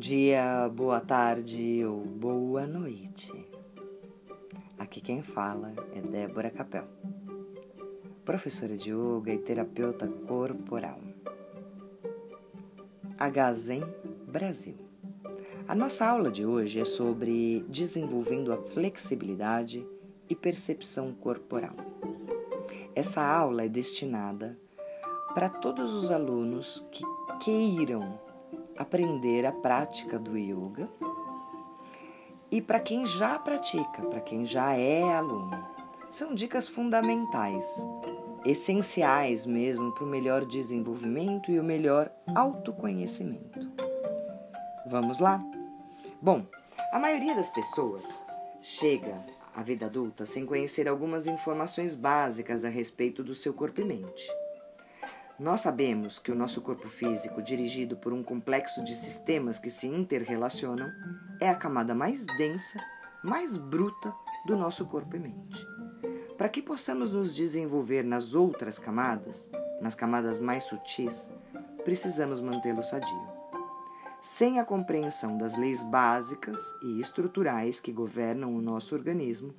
dia, 0.00 0.66
boa 0.74 0.98
tarde 0.98 1.84
ou 1.84 2.00
boa 2.00 2.66
noite. 2.66 3.30
Aqui 4.78 4.98
quem 4.98 5.20
fala 5.20 5.74
é 5.94 6.00
Débora 6.00 6.50
Capel, 6.50 6.86
professora 8.24 8.78
de 8.78 8.92
yoga 8.92 9.30
e 9.30 9.36
terapeuta 9.36 10.08
corporal. 10.26 10.98
Agazen 13.18 13.82
Brasil. 14.26 14.74
A 15.68 15.74
nossa 15.74 16.06
aula 16.06 16.30
de 16.30 16.46
hoje 16.46 16.80
é 16.80 16.84
sobre 16.86 17.62
desenvolvendo 17.68 18.54
a 18.54 18.56
flexibilidade 18.56 19.86
e 20.30 20.34
percepção 20.34 21.12
corporal. 21.12 21.76
Essa 22.94 23.22
aula 23.22 23.64
é 23.64 23.68
destinada 23.68 24.58
para 25.34 25.50
todos 25.50 25.92
os 25.92 26.10
alunos 26.10 26.82
que 26.90 27.04
queiram 27.44 28.29
aprender 28.80 29.44
a 29.44 29.52
prática 29.52 30.18
do 30.18 30.38
yoga 30.38 30.88
e 32.50 32.62
para 32.62 32.80
quem 32.80 33.04
já 33.04 33.38
pratica, 33.38 34.02
para 34.08 34.20
quem 34.20 34.46
já 34.46 34.72
é 34.72 35.02
aluno. 35.02 35.62
São 36.10 36.34
dicas 36.34 36.66
fundamentais, 36.66 37.86
essenciais 38.44 39.44
mesmo 39.44 39.92
para 39.92 40.04
o 40.04 40.06
melhor 40.06 40.46
desenvolvimento 40.46 41.52
e 41.52 41.60
o 41.60 41.62
melhor 41.62 42.10
autoconhecimento. 42.34 43.60
Vamos 44.88 45.18
lá? 45.18 45.44
Bom, 46.20 46.46
a 46.90 46.98
maioria 46.98 47.34
das 47.34 47.50
pessoas 47.50 48.24
chega 48.62 49.22
à 49.54 49.62
vida 49.62 49.86
adulta 49.86 50.24
sem 50.24 50.46
conhecer 50.46 50.88
algumas 50.88 51.26
informações 51.26 51.94
básicas 51.94 52.64
a 52.64 52.70
respeito 52.70 53.22
do 53.22 53.34
seu 53.34 53.52
corpo 53.52 53.82
e 53.82 53.84
mente. 53.84 54.26
Nós 55.40 55.62
sabemos 55.62 56.18
que 56.18 56.30
o 56.30 56.34
nosso 56.34 56.60
corpo 56.60 56.86
físico, 56.86 57.40
dirigido 57.40 57.96
por 57.96 58.12
um 58.12 58.22
complexo 58.22 58.84
de 58.84 58.94
sistemas 58.94 59.58
que 59.58 59.70
se 59.70 59.86
interrelacionam, 59.86 60.92
é 61.40 61.48
a 61.48 61.54
camada 61.54 61.94
mais 61.94 62.26
densa, 62.36 62.78
mais 63.24 63.56
bruta 63.56 64.12
do 64.44 64.54
nosso 64.54 64.84
corpo 64.84 65.16
e 65.16 65.18
mente. 65.18 65.66
Para 66.36 66.50
que 66.50 66.60
possamos 66.60 67.14
nos 67.14 67.34
desenvolver 67.34 68.02
nas 68.02 68.34
outras 68.34 68.78
camadas, 68.78 69.48
nas 69.80 69.94
camadas 69.94 70.38
mais 70.38 70.64
sutis, 70.64 71.30
precisamos 71.86 72.38
mantê-lo 72.42 72.82
sadio. 72.82 73.26
Sem 74.20 74.60
a 74.60 74.64
compreensão 74.66 75.38
das 75.38 75.56
leis 75.56 75.82
básicas 75.82 76.60
e 76.82 77.00
estruturais 77.00 77.80
que 77.80 77.90
governam 77.90 78.54
o 78.54 78.60
nosso 78.60 78.94
organismo, 78.94 79.54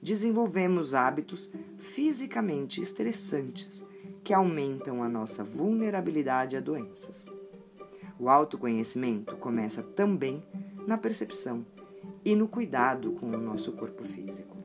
desenvolvemos 0.00 0.94
hábitos 0.94 1.50
fisicamente 1.76 2.80
estressantes 2.80 3.84
que 4.26 4.34
aumentam 4.34 5.04
a 5.04 5.08
nossa 5.08 5.44
vulnerabilidade 5.44 6.56
a 6.56 6.60
doenças. 6.60 7.26
O 8.18 8.28
autoconhecimento 8.28 9.36
começa 9.36 9.84
também 9.84 10.42
na 10.84 10.98
percepção 10.98 11.64
e 12.24 12.34
no 12.34 12.48
cuidado 12.48 13.12
com 13.12 13.26
o 13.26 13.38
nosso 13.38 13.70
corpo 13.70 14.02
físico. 14.02 14.56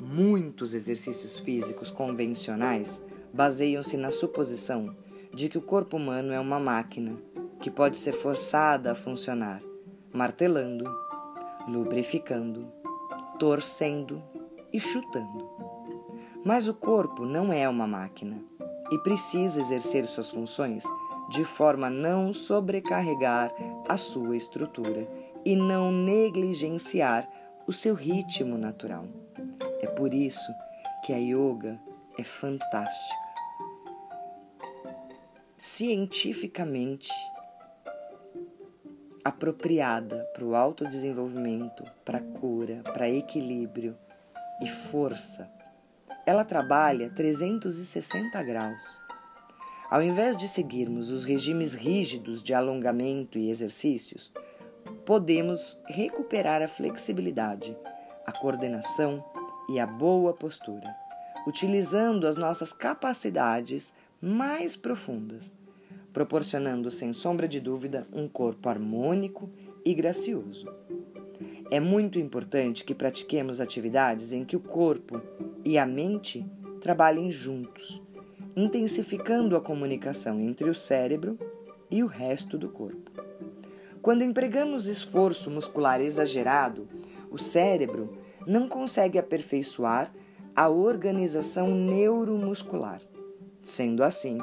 Muitos 0.00 0.74
exercícios 0.74 1.38
físicos 1.38 1.92
convencionais 1.92 3.04
baseiam-se 3.32 3.96
na 3.96 4.10
suposição 4.10 4.96
de 5.32 5.48
que 5.48 5.58
o 5.58 5.62
corpo 5.62 5.96
humano 5.96 6.32
é 6.32 6.40
uma 6.40 6.58
máquina 6.58 7.16
que 7.60 7.70
pode 7.70 7.96
ser 7.96 8.14
forçada 8.14 8.90
a 8.90 8.96
funcionar, 8.96 9.62
martelando, 10.12 10.92
lubrificando, 11.68 12.66
torcendo 13.38 14.20
e 14.72 14.80
chutando. 14.80 15.57
Mas 16.44 16.68
o 16.68 16.74
corpo 16.74 17.24
não 17.24 17.52
é 17.52 17.68
uma 17.68 17.86
máquina 17.86 18.42
e 18.90 18.98
precisa 18.98 19.60
exercer 19.60 20.06
suas 20.06 20.30
funções 20.30 20.84
de 21.28 21.44
forma 21.44 21.88
a 21.88 21.90
não 21.90 22.32
sobrecarregar 22.32 23.52
a 23.88 23.96
sua 23.96 24.36
estrutura 24.36 25.06
e 25.44 25.54
não 25.54 25.92
negligenciar 25.92 27.28
o 27.66 27.72
seu 27.72 27.94
ritmo 27.94 28.56
natural. 28.56 29.04
É 29.82 29.86
por 29.86 30.14
isso 30.14 30.52
que 31.04 31.12
a 31.12 31.18
yoga 31.18 31.78
é 32.18 32.24
fantástica. 32.24 33.28
Cientificamente 35.56 37.10
apropriada 39.24 40.24
para 40.32 40.44
o 40.44 40.54
autodesenvolvimento, 40.54 41.84
para 42.04 42.20
cura, 42.20 42.80
para 42.82 43.10
equilíbrio 43.10 43.96
e 44.62 44.68
força 44.68 45.57
ela 46.26 46.44
trabalha 46.44 47.10
360 47.10 48.42
graus. 48.42 49.00
Ao 49.90 50.02
invés 50.02 50.36
de 50.36 50.46
seguirmos 50.46 51.10
os 51.10 51.24
regimes 51.24 51.74
rígidos 51.74 52.42
de 52.42 52.52
alongamento 52.52 53.38
e 53.38 53.50
exercícios, 53.50 54.30
podemos 55.06 55.80
recuperar 55.86 56.60
a 56.62 56.68
flexibilidade, 56.68 57.74
a 58.26 58.32
coordenação 58.32 59.24
e 59.70 59.80
a 59.80 59.86
boa 59.86 60.34
postura, 60.34 60.94
utilizando 61.46 62.26
as 62.26 62.36
nossas 62.36 62.72
capacidades 62.72 63.92
mais 64.20 64.76
profundas, 64.76 65.54
proporcionando, 66.12 66.90
sem 66.90 67.12
sombra 67.12 67.48
de 67.48 67.60
dúvida, 67.60 68.06
um 68.12 68.28
corpo 68.28 68.68
harmônico 68.68 69.48
e 69.84 69.94
gracioso. 69.94 70.66
É 71.70 71.78
muito 71.78 72.18
importante 72.18 72.84
que 72.84 72.94
pratiquemos 72.94 73.60
atividades 73.60 74.32
em 74.32 74.44
que 74.44 74.56
o 74.56 74.60
corpo 74.60 75.22
e 75.64 75.78
a 75.78 75.86
mente 75.86 76.46
trabalhem 76.80 77.30
juntos, 77.30 78.02
intensificando 78.56 79.56
a 79.56 79.60
comunicação 79.60 80.40
entre 80.40 80.68
o 80.68 80.74
cérebro 80.74 81.38
e 81.90 82.02
o 82.02 82.06
resto 82.06 82.56
do 82.56 82.68
corpo. 82.68 83.10
Quando 84.00 84.22
empregamos 84.22 84.86
esforço 84.86 85.50
muscular 85.50 86.00
exagerado, 86.00 86.88
o 87.30 87.38
cérebro 87.38 88.16
não 88.46 88.68
consegue 88.68 89.18
aperfeiçoar 89.18 90.12
a 90.54 90.68
organização 90.68 91.74
neuromuscular. 91.74 93.00
Sendo 93.62 94.02
assim, 94.02 94.38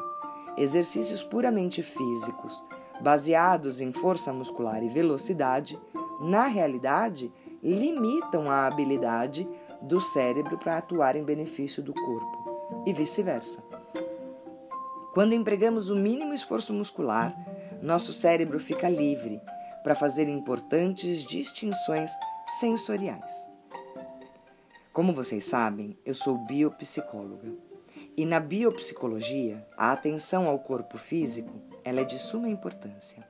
exercícios 0.57 1.23
puramente 1.23 1.81
físicos, 1.81 2.63
baseados 3.01 3.81
em 3.81 3.91
força 3.91 4.31
muscular 4.31 4.83
e 4.83 4.89
velocidade, 4.89 5.79
na 6.21 6.45
realidade, 6.45 7.31
limitam 7.61 8.49
a 8.49 8.67
habilidade 8.67 9.47
do 9.81 9.99
cérebro 10.01 10.57
para 10.57 10.77
atuar 10.77 11.15
em 11.15 11.23
benefício 11.23 11.81
do 11.81 11.93
corpo 11.93 12.83
e 12.85 12.93
vice-versa. 12.93 13.63
Quando 15.13 15.33
empregamos 15.33 15.89
o 15.89 15.95
mínimo 15.95 16.33
esforço 16.33 16.73
muscular, 16.73 17.33
nosso 17.81 18.11
cérebro 18.11 18.59
fica 18.59 18.89
livre 18.89 19.41
para 19.83 19.95
fazer 19.95 20.27
importantes 20.27 21.23
distinções 21.23 22.11
sensoriais. 22.59 23.49
Como 24.91 25.13
vocês 25.13 25.45
sabem, 25.45 25.97
eu 26.05 26.13
sou 26.13 26.37
biopsicóloga. 26.45 27.53
E 28.17 28.25
na 28.25 28.39
biopsicologia, 28.39 29.67
a 29.77 29.91
atenção 29.91 30.47
ao 30.47 30.59
corpo 30.59 30.97
físico 30.97 31.51
ela 31.83 32.01
é 32.01 32.03
de 32.03 32.17
suma 32.17 32.49
importância. 32.49 33.23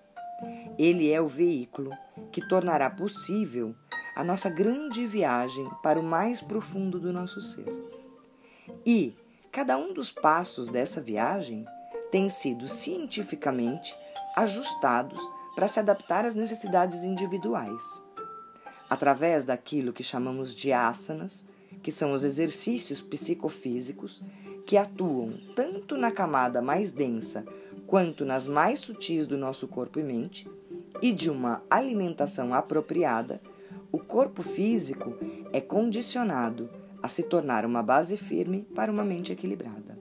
Ele 0.78 1.12
é 1.12 1.20
o 1.20 1.28
veículo 1.28 1.92
que 2.32 2.48
tornará 2.48 2.90
possível 2.90 3.76
a 4.16 4.24
nossa 4.24 4.50
grande 4.50 5.06
viagem 5.06 5.70
para 5.84 6.00
o 6.00 6.04
mais 6.04 6.40
profundo 6.40 7.00
do 7.00 7.12
nosso 7.12 7.42
ser. 7.42 7.68
E 8.86 9.14
cada 9.52 9.78
um 9.78 9.94
dos 9.94 10.12
passos 10.12 10.70
dessa 10.70 11.02
viagem 11.02 11.66
tem 12.12 12.30
sido 12.30 12.68
cientificamente 12.68 13.96
ajustados 14.36 15.20
para 15.54 15.68
se 15.68 15.80
adaptar 15.80 16.26
às 16.26 16.36
necessidades 16.36 17.04
individuais. 17.04 18.04
Através 18.90 19.44
daquilo 19.44 19.94
que 19.94 20.04
chamamos 20.04 20.56
de 20.56 20.72
asanas, 20.72 21.44
que 21.82 21.92
são 21.92 22.14
os 22.14 22.24
exercícios 22.24 23.02
psicofísicos 23.02 24.22
que 24.66 24.78
atuam 24.78 25.38
tanto 25.56 25.98
na 25.98 26.12
camada 26.12 26.62
mais 26.62 26.92
densa 26.92 27.46
quanto 27.86 28.26
nas 28.26 28.48
mais 28.48 28.80
sutis 28.80 29.28
do 29.28 29.38
nosso 29.38 29.68
corpo 29.68 30.00
e 30.00 30.04
mente, 30.04 30.50
e 31.02 31.12
de 31.12 31.30
uma 31.30 31.62
alimentação 31.70 32.54
apropriada, 32.54 33.42
o 33.96 34.00
corpo 34.00 34.44
físico 34.44 35.14
é 35.54 35.62
condicionado 35.62 36.70
a 37.02 37.08
se 37.08 37.24
tornar 37.24 37.66
uma 37.66 37.82
base 37.82 38.18
firme 38.18 38.68
para 38.76 38.92
uma 38.92 39.06
mente 39.06 39.32
equilibrada. 39.32 39.98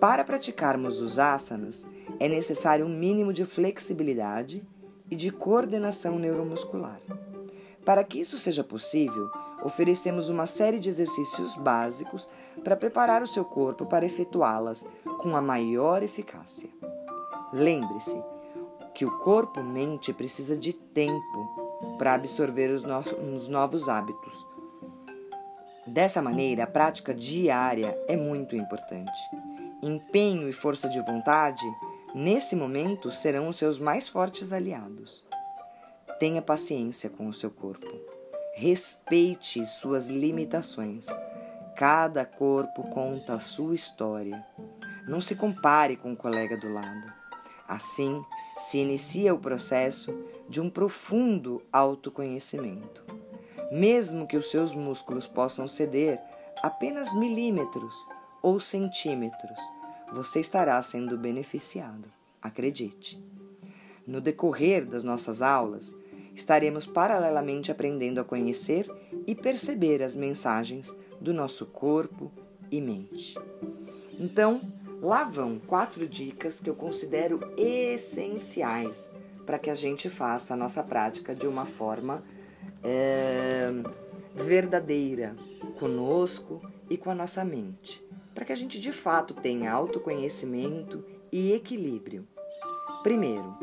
Para 0.00 0.24
praticarmos 0.24 1.00
os 1.00 1.16
asanas, 1.16 1.86
é 2.18 2.26
necessário 2.26 2.84
um 2.84 2.88
mínimo 2.88 3.32
de 3.32 3.44
flexibilidade 3.44 4.66
e 5.08 5.14
de 5.14 5.30
coordenação 5.30 6.18
neuromuscular. 6.18 7.00
Para 7.84 8.02
que 8.02 8.18
isso 8.18 8.36
seja 8.36 8.64
possível, 8.64 9.30
oferecemos 9.62 10.28
uma 10.28 10.46
série 10.46 10.80
de 10.80 10.88
exercícios 10.88 11.54
básicos 11.54 12.28
para 12.64 12.74
preparar 12.74 13.22
o 13.22 13.28
seu 13.28 13.44
corpo 13.44 13.86
para 13.86 14.04
efetuá-las 14.04 14.84
com 15.20 15.36
a 15.36 15.40
maior 15.40 16.02
eficácia. 16.02 16.68
Lembre-se 17.52 18.20
que 18.92 19.04
o 19.04 19.18
corpo-mente 19.20 20.12
precisa 20.12 20.56
de 20.56 20.72
tempo 20.72 21.61
para 21.98 22.14
absorver 22.14 22.70
os, 22.70 22.82
os 23.34 23.48
novos 23.48 23.88
hábitos. 23.88 24.46
Dessa 25.86 26.22
maneira, 26.22 26.64
a 26.64 26.66
prática 26.66 27.14
diária 27.14 27.98
é 28.08 28.16
muito 28.16 28.56
importante. 28.56 29.18
Empenho 29.82 30.48
e 30.48 30.52
força 30.52 30.88
de 30.88 31.00
vontade 31.00 31.64
Nesse 32.14 32.54
momento 32.54 33.10
serão 33.10 33.48
os 33.48 33.56
seus 33.56 33.78
mais 33.78 34.06
fortes 34.06 34.52
aliados. 34.52 35.24
Tenha 36.20 36.42
paciência 36.42 37.08
com 37.08 37.26
o 37.26 37.32
seu 37.32 37.50
corpo. 37.50 37.88
Respeite 38.54 39.64
suas 39.66 40.08
limitações. 40.08 41.06
Cada 41.74 42.26
corpo 42.26 42.82
conta 42.90 43.32
a 43.32 43.40
sua 43.40 43.74
história. 43.74 44.44
Não 45.08 45.22
se 45.22 45.34
compare 45.34 45.96
com 45.96 46.12
o 46.12 46.16
colega 46.16 46.54
do 46.54 46.70
lado. 46.70 47.21
Assim, 47.72 48.22
se 48.58 48.76
inicia 48.76 49.32
o 49.32 49.38
processo 49.38 50.14
de 50.46 50.60
um 50.60 50.68
profundo 50.68 51.62
autoconhecimento. 51.72 53.02
Mesmo 53.72 54.26
que 54.26 54.36
os 54.36 54.50
seus 54.50 54.74
músculos 54.74 55.26
possam 55.26 55.66
ceder 55.66 56.20
apenas 56.62 57.14
milímetros 57.14 57.94
ou 58.42 58.60
centímetros, 58.60 59.58
você 60.12 60.38
estará 60.38 60.82
sendo 60.82 61.16
beneficiado. 61.16 62.12
Acredite. 62.42 63.18
No 64.06 64.20
decorrer 64.20 64.84
das 64.84 65.02
nossas 65.02 65.40
aulas, 65.40 65.96
estaremos 66.34 66.84
paralelamente 66.84 67.72
aprendendo 67.72 68.20
a 68.20 68.24
conhecer 68.24 68.86
e 69.26 69.34
perceber 69.34 70.02
as 70.02 70.14
mensagens 70.14 70.94
do 71.18 71.32
nosso 71.32 71.64
corpo 71.64 72.30
e 72.70 72.82
mente. 72.82 73.34
Então, 74.20 74.60
lá 75.02 75.24
vão 75.24 75.58
quatro 75.58 76.08
dicas 76.08 76.60
que 76.60 76.70
eu 76.70 76.74
considero 76.74 77.40
essenciais 77.58 79.10
para 79.44 79.58
que 79.58 79.68
a 79.68 79.74
gente 79.74 80.08
faça 80.08 80.54
a 80.54 80.56
nossa 80.56 80.82
prática 80.82 81.34
de 81.34 81.46
uma 81.46 81.66
forma 81.66 82.22
é, 82.82 83.70
verdadeira 84.34 85.36
conosco 85.78 86.62
e 86.88 86.96
com 86.96 87.10
a 87.10 87.14
nossa 87.14 87.44
mente 87.44 88.02
para 88.34 88.44
que 88.44 88.52
a 88.52 88.56
gente 88.56 88.80
de 88.80 88.92
fato 88.92 89.34
tenha 89.34 89.72
autoconhecimento 89.72 91.04
e 91.30 91.52
equilíbrio. 91.52 92.26
Primeiro, 93.02 93.56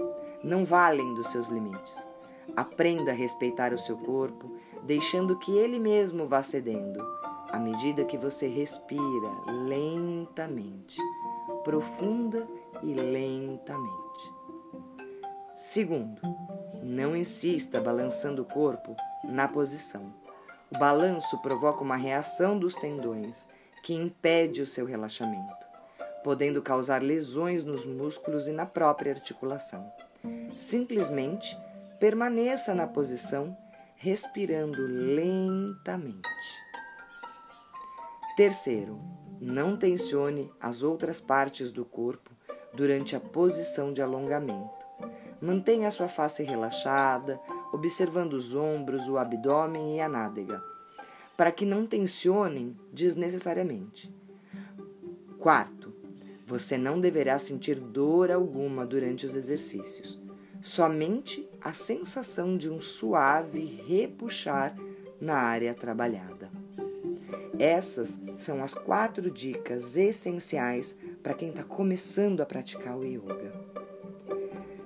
não 0.44 0.66
vá 0.66 0.88
além 0.88 1.14
dos 1.16 1.28
seus 1.28 1.48
limites. 1.48 2.08
Aprenda 2.56 3.12
a 3.12 3.16
respeitar 3.16 3.74
o 3.74 3.78
seu 3.78 3.98
corpo, 3.98 4.58
deixando 4.84 5.38
que 5.38 5.52
ele 5.52 5.80
mesmo 5.80 6.26
vá 6.26 6.42
cedendo, 6.44 7.00
à 7.52 7.58
medida 7.58 8.06
que 8.06 8.18
você 8.18 8.48
respira 8.48 9.30
lentamente, 9.68 11.00
profunda 11.64 12.48
e 12.82 12.94
lentamente. 12.94 14.34
Segundo, 15.56 16.22
não 16.82 17.16
insista 17.16 17.82
balançando 17.82 18.42
o 18.42 18.46
corpo 18.46 18.96
na 19.24 19.48
posição. 19.48 20.14
O 20.72 20.78
balanço 20.78 21.38
provoca 21.42 21.84
uma 21.84 21.98
reação 21.98 22.58
dos 22.58 22.76
tendões 22.76 23.46
que 23.84 23.94
impede 23.94 24.62
o 24.62 24.68
seu 24.68 24.86
relaxamento, 24.86 25.66
podendo 26.24 26.62
causar 26.62 27.02
lesões 27.02 27.64
nos 27.64 27.86
músculos 27.86 28.48
e 28.48 28.52
na 28.52 28.66
própria 28.66 29.14
articulação. 29.14 29.92
Simplesmente 30.58 31.58
permaneça 32.00 32.74
na 32.74 32.88
posição, 32.88 33.58
respirando 33.96 34.78
lentamente. 34.88 36.30
Terceiro, 38.38 39.02
não 39.42 39.78
tensione 39.78 40.52
as 40.60 40.84
outras 40.84 41.20
partes 41.20 41.72
do 41.72 41.86
corpo 41.86 42.32
durante 42.74 43.16
a 43.16 43.20
posição 43.20 43.94
de 43.94 44.02
alongamento. 44.02 44.70
Mantenha 45.42 45.88
a 45.88 45.92
sua 45.92 46.08
face 46.08 46.44
relaxada, 46.44 47.40
observando 47.72 48.34
os 48.34 48.54
ombros, 48.54 49.08
o 49.08 49.18
abdômen 49.18 49.96
e 49.96 50.02
a 50.02 50.10
nádega 50.10 50.62
para 51.40 51.54
que 51.54 51.66
não 51.66 51.86
tensionem 51.86 52.76
desnecessariamente. 52.92 54.14
Quarto, 55.38 55.94
você 56.46 56.78
não 56.78 57.00
deverá 57.00 57.40
sentir 57.40 57.80
dor 57.80 58.30
alguma 58.30 58.86
durante 58.86 59.26
os 59.26 59.38
exercícios, 59.38 60.20
somente 60.62 61.48
a 61.62 61.72
sensação 61.72 62.58
de 62.58 62.70
um 62.70 62.82
suave 62.82 63.82
repuxar 63.88 64.76
na 65.22 65.38
área 65.38 65.74
trabalhada. 65.74 66.59
Essas 67.60 68.18
são 68.38 68.64
as 68.64 68.74
quatro 68.74 69.30
dicas 69.30 69.98
essenciais 69.98 70.96
para 71.22 71.34
quem 71.34 71.50
está 71.50 71.62
começando 71.62 72.40
a 72.40 72.46
praticar 72.46 72.98
o 72.98 73.04
yoga. 73.04 73.54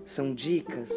São 0.04 0.34
dicas 0.34 0.92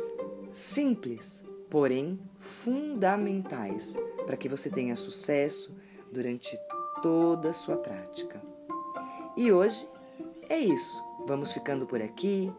simples, 0.53 1.45
porém 1.69 2.19
fundamentais 2.41 3.95
para 4.25 4.39
que 4.39 4.49
você 4.49 4.71
tenha 4.71 4.97
sucesso 4.97 5.77
durante 6.11 6.59
toda 7.03 7.51
a 7.51 7.53
sua 7.53 7.77
prática. 7.77 8.43
E 9.37 9.53
hoje 9.53 9.87
é 10.49 10.59
isso. 10.59 11.05
Vamos 11.27 11.53
ficando 11.53 11.87
por 11.87 12.01
aqui 12.01 12.51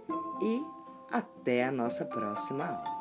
e 0.44 0.62
até 1.10 1.66
a 1.66 1.72
nossa 1.72 2.06
próxima 2.06 2.66
aula. 2.68 2.97